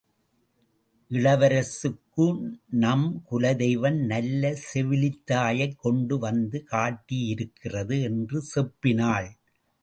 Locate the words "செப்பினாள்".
8.55-9.29